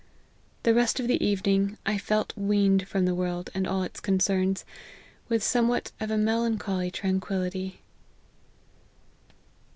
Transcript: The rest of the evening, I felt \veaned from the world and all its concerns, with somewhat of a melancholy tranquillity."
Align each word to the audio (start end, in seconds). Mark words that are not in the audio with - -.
The 0.63 0.73
rest 0.73 0.99
of 0.99 1.07
the 1.07 1.23
evening, 1.23 1.77
I 1.85 1.99
felt 1.99 2.33
\veaned 2.35 2.87
from 2.87 3.05
the 3.05 3.13
world 3.13 3.51
and 3.53 3.67
all 3.67 3.83
its 3.83 3.99
concerns, 3.99 4.65
with 5.29 5.43
somewhat 5.43 5.91
of 5.99 6.09
a 6.09 6.17
melancholy 6.17 6.89
tranquillity." 6.89 7.81